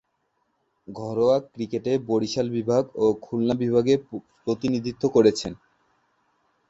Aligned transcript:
ঘরোয়া 0.87 1.37
ক্রিকেটে 1.47 1.93
বরিশাল 2.07 2.47
বিভাগ 2.49 2.83
ও 2.95 3.05
খুলনা 3.21 3.55
বিভাগে 3.63 3.93
প্রতিনিধিত্ব 4.45 5.03
করছেন। 5.15 5.53